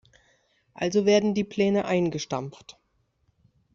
Also 0.73 1.05
werden 1.05 1.35
die 1.35 1.43
Pläne 1.43 1.85
eingestampft. 1.85 2.79